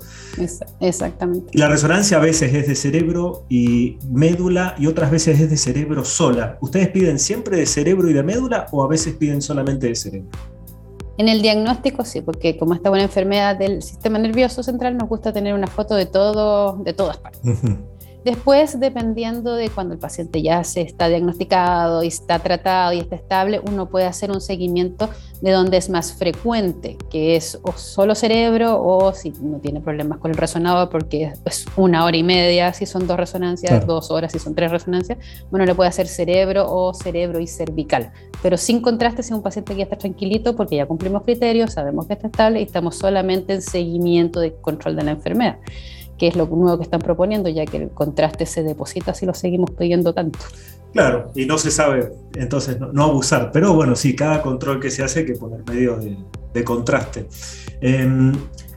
Exactamente. 0.80 1.58
la 1.58 1.68
resonancia 1.68 2.18
a 2.18 2.20
veces 2.20 2.54
es 2.54 2.68
de 2.68 2.76
cerebro 2.76 3.46
y 3.50 3.98
médula 4.10 4.76
y 4.78 4.88
otras 4.88 5.10
veces 5.10 5.40
es 5.40 5.50
de 5.50 5.58
cerebro 5.58 6.06
sola. 6.06 6.58
¿Ustedes 6.62 6.90
piden 6.90 7.18
siempre 7.18 7.58
de 7.58 7.66
cerebro 7.66 8.10
y 8.10 8.14
de 8.14 8.24
médula 8.24 8.68
o 8.72 8.84
a 8.84 8.88
veces 8.88 9.16
piden 9.16 9.42
solamente 9.42 9.88
de 9.88 9.96
cerebro? 9.96 10.30
En 11.18 11.28
el 11.28 11.42
diagnóstico 11.42 12.06
sí, 12.06 12.22
porque 12.22 12.58
como 12.58 12.74
esta 12.74 12.90
una 12.90 13.04
enfermedad 13.04 13.56
del 13.56 13.82
sistema 13.82 14.18
nervioso 14.18 14.64
central, 14.64 14.98
nos 14.98 15.10
gusta 15.10 15.34
tener 15.34 15.54
una 15.54 15.68
foto 15.68 15.96
de 15.96 16.06
todo, 16.06 16.78
de 16.78 16.94
todas 16.94 17.18
partes. 17.18 17.42
Después, 18.24 18.80
dependiendo 18.80 19.56
de 19.56 19.70
cuando 19.70 19.96
el 19.96 20.00
paciente 20.00 20.44
ya 20.44 20.64
se 20.64 20.82
está 20.82 21.08
diagnosticado 21.08 22.04
y 22.04 22.08
está 22.08 22.38
tratado 22.38 22.94
y 22.94 23.00
está 23.00 23.16
estable, 23.16 23.60
uno 23.68 23.90
puede 23.90 24.06
hacer 24.06 24.30
un 24.30 24.42
seguimiento 24.42 25.10
de 25.42 25.50
donde 25.52 25.78
es 25.78 25.90
más 25.90 26.14
frecuente, 26.14 26.98
que 27.10 27.36
es 27.36 27.60
o 27.64 27.72
solo 27.72 28.14
cerebro 28.14 28.80
o 28.80 29.12
si 29.14 29.32
no 29.42 29.58
tiene 29.58 29.82
problemas 29.82 30.20
con 30.20 30.30
el 30.30 30.38
resonador 30.38 30.90
porque 30.90 31.34
es 31.46 31.66
una 31.76 32.06
hora 32.06 32.16
y 32.16 32.22
media 32.22 32.74
si 32.74 32.86
son 32.86 33.08
dos 33.08 33.18
resonancias, 33.18 33.88
dos 33.88 34.12
horas 34.12 34.32
si 34.32 34.38
son 34.38 34.54
tres 34.54 34.70
resonancias, 34.70 35.18
bueno, 35.50 35.66
le 35.66 35.74
puede 35.74 35.90
hacer 35.90 36.08
cerebro 36.08 36.72
o 36.72 36.94
cerebro 36.94 37.40
y 37.40 37.48
cervical, 37.48 38.12
pero 38.44 38.56
sin 38.56 38.82
contraste 38.82 39.24
si 39.24 39.34
un 39.34 39.42
paciente 39.42 39.74
que 39.74 39.80
ya 39.80 39.84
está 39.86 39.98
tranquilito 39.98 40.56
porque 40.56 40.76
ya 40.76 40.86
cumplimos 40.86 41.24
criterios, 41.24 41.74
sabemos 41.74 42.06
que 42.06 42.14
está 42.14 42.28
estable 42.28 42.60
y 42.60 42.64
estamos 42.64 42.96
solamente 42.96 43.54
en 43.54 43.64
seguimiento 43.64 44.40
de 44.40 44.54
control 44.62 44.96
de 44.96 45.04
la 45.04 45.12
enfermedad 45.12 45.58
que 46.22 46.28
es 46.28 46.36
lo 46.36 46.46
nuevo 46.46 46.78
que 46.78 46.84
están 46.84 47.02
proponiendo, 47.02 47.50
ya 47.50 47.66
que 47.66 47.78
el 47.78 47.90
contraste 47.90 48.46
se 48.46 48.62
deposita 48.62 49.12
si 49.16 49.26
lo 49.26 49.34
seguimos 49.34 49.72
pidiendo 49.72 50.14
tanto. 50.14 50.38
Claro, 50.94 51.32
y 51.34 51.48
no 51.48 51.58
se 51.58 51.72
sabe, 51.72 52.12
entonces 52.36 52.78
no, 52.80 53.06
abusar, 53.06 53.50
pero 53.52 53.74
bueno, 53.74 53.96
sí, 53.96 54.16
cada 54.16 54.44
control 54.44 54.80
que 54.80 54.92
se 54.92 55.04
hace 55.04 55.22
hay 55.22 55.26
que 55.26 55.34
poner 55.34 55.64
medio 55.68 55.98
de, 56.54 56.64
contraste. 56.64 57.26
Em, 57.82 58.34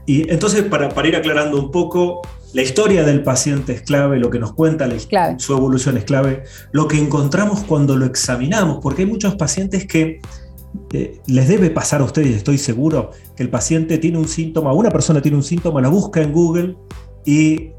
y 0.07 0.31
entonces, 0.33 0.63
para, 0.63 0.89
para, 0.89 1.07
ir 1.07 1.17
aclarando 1.17 1.59
un 1.59 1.71
poco, 1.71 2.23
la 2.55 2.63
historia 2.63 3.05
del 3.05 3.23
paciente 3.23 3.75
es 3.75 3.83
clave, 3.83 4.19
lo 4.19 4.31
que 4.31 4.39
nos 4.39 4.55
cuenta 4.55 4.89
su 5.37 5.53
evolución 5.53 5.99
es 5.99 6.05
clave, 6.05 6.45
lo 6.73 6.89
que 6.89 6.97
encontramos 6.97 7.63
cuando 7.65 7.95
lo 7.95 8.07
examinamos, 8.07 8.79
porque 8.81 9.03
hay 9.03 9.09
muchos 9.09 9.37
pacientes 9.37 9.87
que 9.87 10.23
eh, 10.95 11.21
les 11.27 11.47
debe 11.47 11.69
pasar 11.69 12.01
a 12.01 12.05
ustedes, 12.05 12.37
estoy 12.37 12.57
seguro, 12.57 13.11
que 13.37 13.43
el 13.43 13.51
paciente 13.51 13.99
tiene 13.99 14.17
un 14.17 14.29
síntoma, 14.29 14.73
una 14.73 14.91
persona 14.91 15.21
tiene 15.21 15.37
un 15.37 15.43
síntoma, 15.43 15.83
la 15.83 15.89
busca 15.89 16.23
en 16.23 16.33
Google 16.33 16.77
y, 17.25 17.71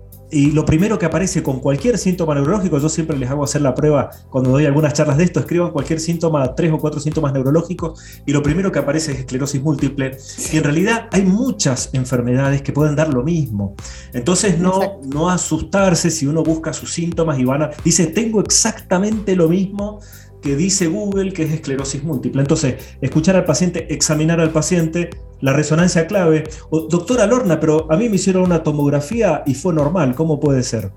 lo 0.51 0.65
primero 0.65 0.99
que 0.99 1.05
aparece 1.05 1.41
con 1.41 1.61
cualquier 1.61 1.97
síntoma 1.97 2.35
neurológico, 2.35 2.77
yo 2.77 2.89
siempre 2.89 3.15
les 3.17 3.29
hago 3.29 3.45
hacer 3.45 3.61
la 3.61 3.73
prueba 3.73 4.09
cuando 4.29 4.49
doy 4.49 4.65
algunas 4.65 4.91
charlas 4.91 5.17
de 5.17 5.23
esto, 5.23 5.39
escriban 5.39 5.71
cualquier 5.71 6.01
síntoma, 6.01 6.55
tres 6.55 6.73
o 6.73 6.77
cuatro 6.77 6.99
síntomas 6.99 7.31
neurológicos, 7.31 8.03
y 8.25 8.33
lo 8.33 8.43
primero 8.43 8.69
que 8.69 8.79
aparece 8.79 9.13
es 9.13 9.19
esclerosis 9.19 9.61
múltiple. 9.61 10.17
Y 10.51 10.57
en 10.57 10.63
realidad 10.63 11.07
hay 11.11 11.21
muchas 11.21 11.89
enfermedades 11.93 12.63
que 12.63 12.73
pueden 12.73 12.97
dar 12.97 13.13
lo 13.13 13.23
mismo. 13.23 13.75
Entonces 14.11 14.59
no, 14.59 14.99
no 15.05 15.29
asustarse 15.29 16.09
si 16.09 16.27
uno 16.27 16.43
busca 16.43 16.73
sus 16.73 16.91
síntomas 16.91 17.39
y 17.39 17.45
van 17.45 17.61
a, 17.61 17.69
dice, 17.85 18.07
tengo 18.07 18.41
exactamente 18.41 19.37
lo 19.37 19.47
mismo 19.47 20.01
que 20.45 20.55
dice 20.55 20.85
Google 20.85 21.33
que 21.33 21.41
es 21.41 21.51
esclerosis 21.51 22.03
múltiple. 22.03 22.39
Entonces, 22.39 22.75
escuchar 23.01 23.35
al 23.35 23.45
paciente, 23.45 23.91
examinar 23.91 24.39
al 24.39 24.51
paciente, 24.51 25.09
la 25.41 25.53
resonancia 25.53 26.05
clave. 26.05 26.43
Doctora 26.69 27.25
Lorna, 27.25 27.59
pero 27.59 27.91
a 27.91 27.97
mí 27.97 28.09
me 28.09 28.17
hicieron 28.17 28.43
una 28.43 28.61
tomografía 28.61 29.41
y 29.47 29.55
fue 29.55 29.73
normal, 29.73 30.13
¿cómo 30.13 30.39
puede 30.39 30.61
ser? 30.61 30.91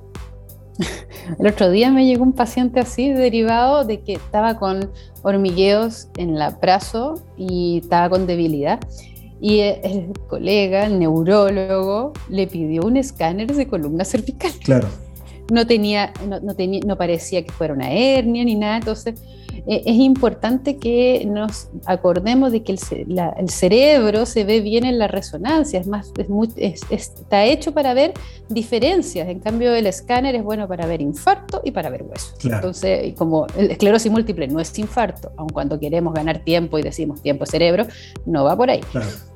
El 1.38 1.47
otro 1.47 1.71
día 1.71 1.90
me 1.90 2.05
llegó 2.05 2.25
un 2.25 2.35
paciente 2.35 2.81
así 2.81 3.11
derivado 3.11 3.87
de 3.87 4.00
que 4.00 4.12
estaba 4.12 4.59
con 4.59 4.90
hormigueos 5.23 6.09
en 6.19 6.37
el 6.37 6.55
brazo 6.61 7.14
y 7.38 7.78
estaba 7.78 8.11
con 8.11 8.26
debilidad. 8.26 8.81
Y 9.40 9.61
el 9.61 10.12
colega, 10.28 10.85
el 10.85 10.99
neurólogo, 10.99 12.12
le 12.28 12.47
pidió 12.49 12.83
un 12.83 12.99
escáner 12.99 13.55
de 13.55 13.67
columna 13.67 14.05
cervical. 14.05 14.52
Claro. 14.62 14.88
No 15.50 15.67
tenía, 15.67 16.12
no, 16.26 16.55
tenía, 16.55 16.81
no 16.87 16.97
parecía 16.97 17.45
que 17.45 17.52
fuera 17.52 17.73
una 17.73 17.90
hernia 17.90 18.45
ni 18.45 18.55
nada, 18.55 18.76
entonces 18.76 19.21
eh, 19.67 19.83
es 19.87 19.97
importante 19.97 20.77
que 20.77 21.25
nos 21.27 21.69
acordemos 21.87 22.53
de 22.53 22.62
que 22.62 22.73
el, 22.73 23.50
cerebro 23.50 24.27
se 24.27 24.45
ve 24.45 24.61
bien 24.61 24.85
en 24.85 24.99
la 24.99 25.09
resonancia, 25.09 25.81
es 25.81 25.87
más, 25.87 26.12
está 26.91 27.45
hecho 27.45 27.73
para 27.73 27.95
ver 27.95 28.15
diferencias, 28.49 29.29
en 29.29 29.41
cambio 29.41 29.75
el 29.75 29.87
escáner 29.87 30.35
es 30.35 30.43
bueno 30.43 30.69
para 30.69 30.87
ver 30.87 31.00
infarto 31.00 31.61
y 31.65 31.71
para 31.71 31.91
ver 31.91 32.03
hueso. 32.03 32.35
Entonces, 32.45 33.15
como 33.15 33.47
el 33.57 33.71
esclerosis 33.71 34.11
múltiple 34.11 34.49
no 34.49 34.61
es 34.61 34.77
infarto, 34.79 35.33
aun 35.37 35.49
cuando 35.49 35.79
queremos 35.79 36.15
ganar 36.15 36.38
tiempo 36.41 36.79
y 36.79 36.83
decimos 36.83 37.23
tiempo 37.23 37.47
cerebro, 37.47 37.87
no 38.27 38.45
va 38.45 38.57
por 38.57 38.71
ahí. 38.71 38.81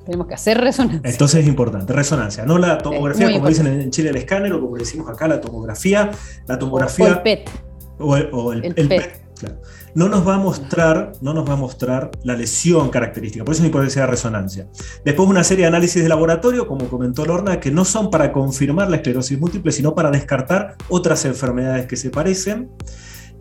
Tenemos 0.05 0.26
que 0.26 0.35
hacer 0.35 0.59
resonancia. 0.59 1.11
Entonces 1.11 1.41
es 1.41 1.47
importante, 1.47 1.93
resonancia, 1.93 2.45
no 2.45 2.59
la 2.59 2.79
tomografía 2.79 3.33
como 3.33 3.49
dicen 3.49 3.67
en 3.67 3.91
Chile 3.91 4.11
el 4.11 4.17
escáner 4.17 4.52
o 4.52 4.61
como 4.61 4.76
decimos 4.76 5.09
acá 5.09 5.29
la 5.29 5.41
tomografía, 5.41 6.11
la 6.47 6.59
tomografía... 6.59 7.05
O, 7.05 7.09
el 7.09 7.23
PET. 7.23 7.50
O 7.99 8.52
el, 8.52 8.75
PET. 8.75 9.22
No 9.94 10.08
nos 10.08 10.26
va 10.26 10.34
a 10.34 10.38
mostrar, 10.38 11.12
no 11.20 11.34
nos 11.34 11.49
va 11.49 11.54
a 11.54 11.56
mostrar 11.56 12.11
la 12.25 12.34
lesión 12.34 12.88
característica, 12.90 13.44
por 13.44 13.54
eso 13.54 13.62
es 13.62 13.66
importante 13.66 14.00
la 14.00 14.06
resonancia. 14.06 14.68
Después 15.04 15.28
una 15.28 15.44
serie 15.44 15.64
de 15.64 15.68
análisis 15.68 16.02
de 16.02 16.08
laboratorio, 16.08 16.66
como 16.66 16.88
comentó 16.88 17.25
Lorna, 17.25 17.61
que 17.61 17.70
no 17.70 17.84
son 17.84 18.11
para 18.11 18.32
confirmar 18.32 18.90
la 18.90 18.96
esclerosis 18.96 19.38
múltiple, 19.38 19.72
sino 19.72 19.94
para 19.94 20.11
descartar 20.11 20.76
otras 20.88 21.25
enfermedades 21.25 21.87
que 21.87 21.96
se 21.96 22.11
parecen. 22.11 22.70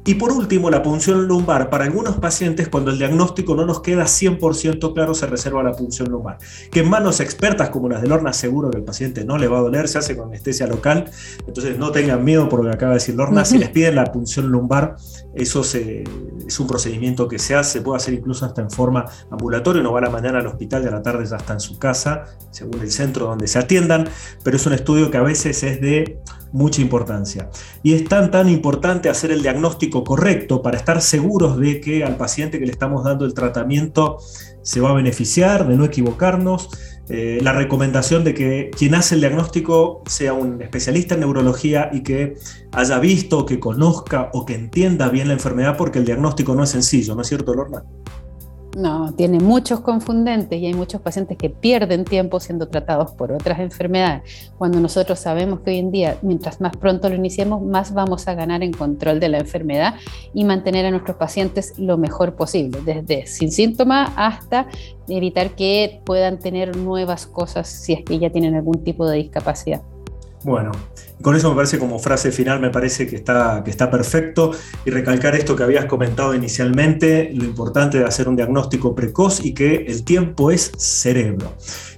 Y 0.03 0.15
por 0.15 0.31
último, 0.31 0.69
la 0.71 0.81
punción 0.81 1.27
lumbar. 1.27 1.69
Para 1.69 1.83
algunos 1.83 2.15
pacientes, 2.15 2.69
cuando 2.69 2.89
el 2.89 2.97
diagnóstico 2.97 3.55
no 3.55 3.65
nos 3.65 3.81
queda 3.81 4.05
100% 4.05 4.93
claro, 4.93 5.13
se 5.13 5.27
reserva 5.27 5.61
la 5.61 5.73
punción 5.73 6.09
lumbar. 6.09 6.39
Que 6.71 6.79
en 6.79 6.89
manos 6.89 7.19
expertas 7.19 7.69
como 7.69 7.87
las 7.87 8.01
de 8.01 8.07
Lorna, 8.07 8.33
seguro 8.33 8.71
que 8.71 8.77
el 8.77 8.83
paciente 8.83 9.23
no 9.23 9.37
le 9.37 9.47
va 9.47 9.59
a 9.59 9.61
doler, 9.61 9.87
se 9.87 9.99
hace 9.99 10.17
con 10.17 10.29
anestesia 10.29 10.65
local. 10.65 11.11
Entonces 11.45 11.77
no 11.77 11.91
tengan 11.91 12.23
miedo 12.23 12.49
por 12.49 12.63
lo 12.63 12.69
que 12.69 12.75
acaba 12.75 12.93
de 12.93 12.97
decir 12.97 13.15
Lorna. 13.15 13.45
Si 13.45 13.57
les 13.59 13.69
piden 13.69 13.95
la 13.95 14.05
punción 14.05 14.47
lumbar, 14.47 14.95
eso 15.35 15.61
es 15.61 16.59
un 16.59 16.67
procedimiento 16.67 17.27
que 17.27 17.37
se 17.37 17.53
hace, 17.55 17.73
se 17.73 17.81
puede 17.81 17.97
hacer 17.97 18.15
incluso 18.15 18.45
hasta 18.45 18.61
en 18.61 18.71
forma 18.71 19.05
ambulatoria. 19.29 19.83
No 19.83 19.93
va 19.93 19.99
a 19.99 20.03
la 20.03 20.09
mañana 20.09 20.39
al 20.39 20.47
hospital 20.47 20.83
y 20.83 20.87
a 20.87 20.91
la 20.91 21.03
tarde 21.03 21.25
ya 21.25 21.37
está 21.37 21.53
en 21.53 21.59
su 21.59 21.77
casa, 21.77 22.25
según 22.49 22.81
el 22.81 22.91
centro 22.91 23.27
donde 23.27 23.47
se 23.47 23.59
atiendan. 23.59 24.09
Pero 24.43 24.57
es 24.57 24.65
un 24.65 24.73
estudio 24.73 25.11
que 25.11 25.17
a 25.17 25.21
veces 25.21 25.61
es 25.61 25.79
de 25.79 26.19
mucha 26.51 26.81
importancia. 26.81 27.49
Y 27.83 27.93
es 27.93 28.05
tan, 28.05 28.31
tan 28.31 28.49
importante 28.49 29.09
hacer 29.09 29.31
el 29.31 29.41
diagnóstico 29.41 30.03
correcto 30.03 30.61
para 30.61 30.77
estar 30.77 31.01
seguros 31.01 31.59
de 31.59 31.81
que 31.81 32.03
al 32.03 32.17
paciente 32.17 32.59
que 32.59 32.65
le 32.65 32.71
estamos 32.71 33.03
dando 33.03 33.25
el 33.25 33.33
tratamiento 33.33 34.17
se 34.61 34.79
va 34.79 34.91
a 34.91 34.93
beneficiar, 34.93 35.67
de 35.67 35.75
no 35.75 35.85
equivocarnos. 35.85 36.69
Eh, 37.09 37.39
la 37.41 37.51
recomendación 37.51 38.23
de 38.23 38.33
que 38.33 38.71
quien 38.77 38.95
hace 38.95 39.15
el 39.15 39.21
diagnóstico 39.21 40.01
sea 40.05 40.33
un 40.33 40.61
especialista 40.61 41.15
en 41.15 41.21
neurología 41.21 41.89
y 41.91 42.03
que 42.03 42.35
haya 42.71 42.99
visto, 42.99 43.45
que 43.45 43.59
conozca 43.59 44.29
o 44.33 44.45
que 44.45 44.55
entienda 44.55 45.09
bien 45.09 45.27
la 45.27 45.33
enfermedad, 45.33 45.75
porque 45.75 45.99
el 45.99 46.05
diagnóstico 46.05 46.55
no 46.55 46.63
es 46.63 46.69
sencillo, 46.69 47.15
¿no 47.15 47.23
es 47.23 47.27
cierto, 47.27 47.53
Lorna? 47.53 47.83
No, 48.77 49.13
tiene 49.13 49.39
muchos 49.39 49.81
confundentes 49.81 50.57
y 50.57 50.65
hay 50.65 50.73
muchos 50.73 51.01
pacientes 51.01 51.37
que 51.37 51.49
pierden 51.49 52.05
tiempo 52.05 52.39
siendo 52.39 52.69
tratados 52.69 53.11
por 53.11 53.33
otras 53.33 53.59
enfermedades. 53.59 54.51
Cuando 54.57 54.79
nosotros 54.79 55.19
sabemos 55.19 55.59
que 55.59 55.71
hoy 55.71 55.79
en 55.79 55.91
día, 55.91 56.17
mientras 56.21 56.61
más 56.61 56.77
pronto 56.77 57.09
lo 57.09 57.15
iniciemos, 57.15 57.61
más 57.61 57.93
vamos 57.93 58.29
a 58.29 58.33
ganar 58.33 58.63
en 58.63 58.71
control 58.71 59.19
de 59.19 59.27
la 59.27 59.39
enfermedad 59.39 59.95
y 60.33 60.45
mantener 60.45 60.85
a 60.85 60.91
nuestros 60.91 61.17
pacientes 61.17 61.77
lo 61.77 61.97
mejor 61.97 62.35
posible, 62.35 62.79
desde 62.85 63.25
sin 63.27 63.51
síntomas 63.51 64.11
hasta 64.15 64.67
evitar 65.09 65.49
que 65.51 66.01
puedan 66.05 66.39
tener 66.39 66.77
nuevas 66.77 67.27
cosas 67.27 67.67
si 67.67 67.91
es 67.91 68.05
que 68.05 68.19
ya 68.19 68.29
tienen 68.29 68.55
algún 68.55 68.85
tipo 68.85 69.05
de 69.05 69.17
discapacidad. 69.17 69.81
Bueno, 70.43 70.71
con 71.21 71.35
eso 71.35 71.49
me 71.49 71.55
parece 71.55 71.77
como 71.77 71.99
frase 71.99 72.31
final, 72.31 72.59
me 72.59 72.71
parece 72.71 73.05
que 73.05 73.15
está, 73.15 73.61
que 73.63 73.69
está 73.69 73.91
perfecto. 73.91 74.51
Y 74.85 74.89
recalcar 74.89 75.35
esto 75.35 75.55
que 75.55 75.63
habías 75.63 75.85
comentado 75.85 76.33
inicialmente, 76.33 77.31
lo 77.33 77.45
importante 77.45 77.99
de 77.99 78.05
hacer 78.05 78.27
un 78.27 78.35
diagnóstico 78.35 78.95
precoz 78.95 79.45
y 79.45 79.53
que 79.53 79.85
el 79.87 80.03
tiempo 80.03 80.49
es 80.49 80.71
cerebro. 80.77 81.53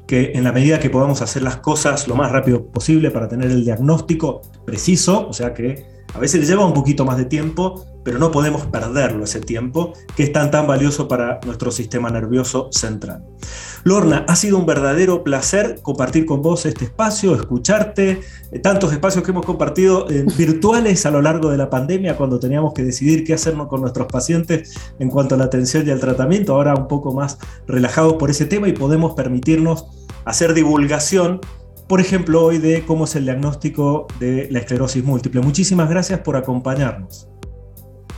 Que 0.06 0.34
en 0.36 0.44
la 0.44 0.52
medida 0.52 0.80
que 0.80 0.90
podamos 0.90 1.22
hacer 1.22 1.42
las 1.42 1.58
cosas 1.58 2.08
lo 2.10 2.16
más 2.16 2.32
rápido 2.32 2.66
posible 2.66 3.12
para 3.12 3.30
tener 3.30 3.50
el 3.50 3.64
diagnóstico 3.64 4.42
preciso, 4.66 5.28
o 5.28 5.34
sea 5.34 5.54
que 5.54 6.03
a 6.14 6.20
veces 6.20 6.42
le 6.42 6.46
lleva 6.46 6.66
un 6.66 6.74
poquito 6.74 7.06
más 7.06 7.18
de 7.18 7.26
tiempo, 7.26 7.86
pero 8.04 8.20
no 8.20 8.32
podemos 8.32 8.66
perderlo 8.68 9.24
ese 9.24 9.40
tiempo 9.40 9.94
que 10.16 10.24
es 10.24 10.32
tan 10.32 10.52
tan 10.52 10.68
valioso 10.68 11.08
para 11.08 11.40
nuestro 11.46 11.72
sistema 11.72 12.10
nervioso 12.10 12.70
central. 12.72 13.24
Lorna, 13.84 14.26
ha 14.28 14.36
sido 14.36 14.58
un 14.58 14.66
verdadero 14.66 15.24
placer 15.24 15.80
compartir 15.82 16.26
con 16.26 16.42
vos 16.42 16.66
este 16.66 16.86
espacio, 16.86 17.36
escucharte, 17.36 18.22
eh, 18.52 18.60
tantos 18.60 18.94
espacios 18.94 19.24
que 19.24 19.32
hemos 19.32 19.46
compartido 19.46 20.10
eh, 20.10 20.26
virtuales 20.38 21.06
a 21.06 21.12
lo 21.12 21.22
largo 21.22 21.50
de 21.50 21.58
la 21.58 21.70
pandemia 21.70 22.16
cuando 22.16 22.40
teníamos 22.40 22.74
que 22.74 22.84
decidir 22.84 23.24
qué 23.24 23.34
hacernos 23.34 23.68
con 23.68 23.82
nuestros 23.82 24.08
pacientes 24.08 24.74
en 25.00 25.10
cuanto 25.10 25.36
a 25.36 25.38
la 25.38 25.46
atención 25.46 25.88
y 25.88 25.92
al 25.92 26.00
tratamiento, 26.00 26.54
ahora 26.54 26.76
un 26.76 26.88
poco 26.88 27.14
más 27.14 27.38
relajados 27.68 28.14
por 28.14 28.30
ese 28.30 28.46
tema 28.46 28.68
y 28.68 28.74
podemos 28.74 29.14
permitirnos 29.14 29.88
hacer 30.26 30.54
divulgación 30.54 31.42
por 31.88 32.00
ejemplo, 32.00 32.46
hoy 32.46 32.58
de 32.58 32.86
cómo 32.86 33.06
es 33.06 33.16
el 33.16 33.26
diagnóstico 33.26 34.08
de 34.20 34.48
la 34.52 34.60
esclerosis 34.60 35.04
múltiple. 35.04 35.42
Muchísimas 35.42 35.90
gracias 35.90 36.20
por 36.22 36.36
acompañarnos. 36.36 37.28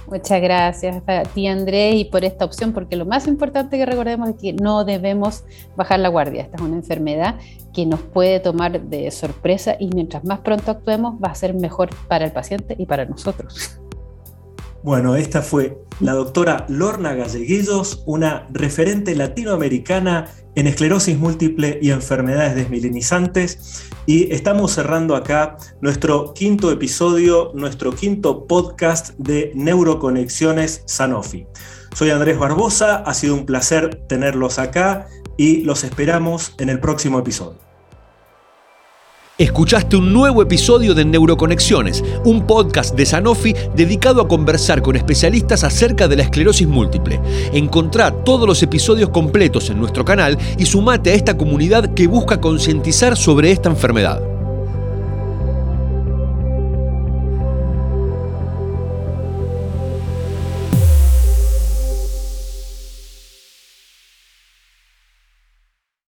Muchas 0.08 0.40
gracias 0.40 1.02
a 1.08 1.24
ti, 1.24 1.48
Andrés, 1.48 1.96
y 1.96 2.06
por 2.06 2.24
esta 2.24 2.46
opción, 2.46 2.74
porque 2.74 2.96
lo 2.96 3.06
más 3.06 3.28
importante 3.28 3.78
que 3.78 3.86
recordemos 3.88 4.30
es 4.30 4.36
que 4.36 4.54
no 4.54 4.86
debemos 4.86 5.44
bajar 5.76 6.00
la 6.00 6.10
guardia. 6.10 6.44
Esta 6.44 6.58
es 6.58 6.62
una 6.62 6.76
enfermedad 6.76 7.40
que 7.74 7.88
nos 7.88 8.02
puede 8.02 8.40
tomar 8.40 8.80
de 8.80 9.10
sorpresa 9.10 9.76
y 9.80 9.90
mientras 9.90 10.24
más 10.24 10.42
pronto 10.42 10.70
actuemos 10.70 11.16
va 11.24 11.30
a 11.30 11.36
ser 11.36 11.56
mejor 11.56 11.90
para 12.08 12.26
el 12.26 12.32
paciente 12.32 12.76
y 12.78 12.86
para 12.86 13.06
nosotros. 13.06 13.80
Bueno, 14.86 15.16
esta 15.16 15.42
fue 15.42 15.80
la 16.00 16.14
doctora 16.14 16.68
Lorna 16.70 17.16
Galleguillos, 17.16 18.04
una 18.06 18.46
referente 18.52 19.16
latinoamericana 19.16 20.28
en 20.54 20.68
esclerosis 20.68 21.18
múltiple 21.18 21.80
y 21.82 21.90
enfermedades 21.90 22.54
desmilenizantes. 22.54 23.90
Y 24.06 24.32
estamos 24.32 24.74
cerrando 24.74 25.16
acá 25.16 25.58
nuestro 25.82 26.36
quinto 26.36 26.72
episodio, 26.72 27.52
nuestro 27.56 27.94
quinto 27.94 28.46
podcast 28.46 29.16
de 29.18 29.52
Neuroconexiones 29.56 30.84
Sanofi. 30.86 31.48
Soy 31.96 32.12
Andrés 32.12 32.38
Barbosa, 32.38 32.98
ha 32.98 33.14
sido 33.16 33.34
un 33.34 33.48
placer 33.48 34.04
tenerlos 34.08 34.60
acá 34.60 35.08
y 35.36 35.64
los 35.64 35.84
esperamos 35.84 36.54
en 36.60 36.70
el 36.70 36.80
próximo 36.80 37.18
episodio. 37.18 37.65
Escuchaste 39.38 39.98
un 39.98 40.14
nuevo 40.14 40.42
episodio 40.42 40.94
de 40.94 41.04
Neuroconexiones, 41.04 42.02
un 42.24 42.48
podcast 42.48 42.96
de 42.96 43.06
Sanofi 43.06 43.54
dedicado 43.76 44.22
a 44.22 44.30
conversar 44.30 44.82
con 44.82 44.96
especialistas 44.96 45.66
acerca 45.66 46.08
de 46.08 46.16
la 46.16 46.24
esclerosis 46.24 46.66
múltiple. 46.66 47.20
Encontrá 47.52 48.12
todos 48.12 48.48
los 48.48 48.64
episodios 48.64 49.10
completos 49.10 49.70
en 49.70 49.78
nuestro 49.78 50.06
canal 50.06 50.38
y 50.58 50.66
sumate 50.66 51.10
a 51.10 51.16
esta 51.16 51.36
comunidad 51.36 51.94
que 51.94 52.08
busca 52.08 52.40
concientizar 52.40 53.18
sobre 53.18 53.52
esta 53.52 53.68
enfermedad. 53.68 54.35